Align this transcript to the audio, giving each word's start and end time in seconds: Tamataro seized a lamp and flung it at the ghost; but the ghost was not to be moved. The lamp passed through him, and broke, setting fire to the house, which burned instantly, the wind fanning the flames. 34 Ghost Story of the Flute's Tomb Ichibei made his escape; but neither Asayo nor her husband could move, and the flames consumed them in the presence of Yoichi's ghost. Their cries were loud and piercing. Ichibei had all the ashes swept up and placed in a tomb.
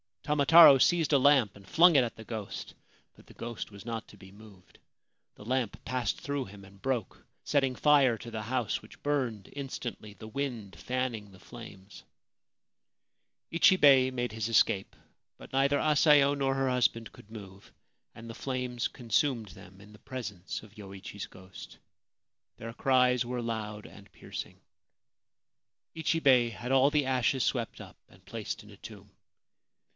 Tamataro 0.23 0.79
seized 0.81 1.13
a 1.13 1.19
lamp 1.19 1.55
and 1.55 1.67
flung 1.67 1.95
it 1.95 2.03
at 2.03 2.15
the 2.15 2.23
ghost; 2.23 2.73
but 3.15 3.27
the 3.27 3.33
ghost 3.33 3.69
was 3.69 3.85
not 3.85 4.07
to 4.07 4.17
be 4.17 4.31
moved. 4.31 4.79
The 5.35 5.45
lamp 5.45 5.83
passed 5.83 6.19
through 6.21 6.45
him, 6.45 6.63
and 6.63 6.81
broke, 6.81 7.25
setting 7.43 7.75
fire 7.75 8.17
to 8.17 8.31
the 8.31 8.43
house, 8.43 8.81
which 8.81 9.03
burned 9.03 9.49
instantly, 9.53 10.13
the 10.13 10.27
wind 10.29 10.75
fanning 10.79 11.31
the 11.31 11.39
flames. 11.39 12.03
34 13.51 13.57
Ghost 13.57 13.57
Story 13.57 13.57
of 13.57 13.61
the 13.61 13.67
Flute's 13.67 13.67
Tomb 13.67 13.77
Ichibei 13.77 14.15
made 14.15 14.31
his 14.31 14.49
escape; 14.49 14.95
but 15.37 15.53
neither 15.53 15.77
Asayo 15.79 16.33
nor 16.35 16.55
her 16.55 16.69
husband 16.69 17.11
could 17.11 17.29
move, 17.29 17.71
and 18.15 18.29
the 18.29 18.33
flames 18.33 18.87
consumed 18.87 19.49
them 19.49 19.81
in 19.81 19.91
the 19.91 19.99
presence 19.99 20.63
of 20.63 20.75
Yoichi's 20.75 21.27
ghost. 21.27 21.77
Their 22.57 22.73
cries 22.73 23.25
were 23.25 23.41
loud 23.41 23.85
and 23.85 24.11
piercing. 24.11 24.61
Ichibei 25.95 26.51
had 26.51 26.71
all 26.71 26.89
the 26.89 27.05
ashes 27.05 27.43
swept 27.43 27.81
up 27.81 27.97
and 28.09 28.25
placed 28.25 28.63
in 28.63 28.71
a 28.71 28.77
tomb. 28.77 29.11